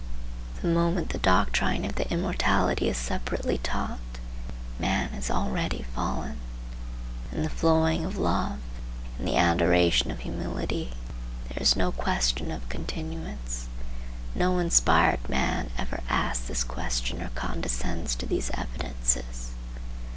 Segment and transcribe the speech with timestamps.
[0.63, 3.99] The moment the doctrine of the immortality is separately taught,
[4.79, 6.37] man is already fallen.
[7.31, 8.57] In the flowing of love,
[9.19, 10.93] in the adoration of humility,
[11.49, 13.67] there is no question of continuance.
[14.33, 19.51] No inspired man ever asks this question or condescends to these evidences.